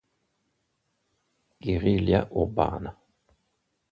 [1.61, 2.89] Guerriglia urbana